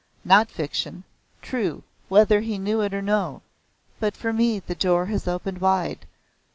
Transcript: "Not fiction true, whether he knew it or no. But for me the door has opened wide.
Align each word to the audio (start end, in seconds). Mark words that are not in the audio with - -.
"Not 0.25 0.49
fiction 0.49 1.03
true, 1.43 1.83
whether 2.09 2.39
he 2.41 2.57
knew 2.57 2.81
it 2.81 2.91
or 2.91 3.03
no. 3.03 3.43
But 3.99 4.17
for 4.17 4.33
me 4.33 4.57
the 4.57 4.73
door 4.73 5.05
has 5.05 5.27
opened 5.27 5.59
wide. 5.61 6.07